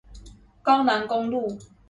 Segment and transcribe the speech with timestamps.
[0.63, 1.59] 高楠公路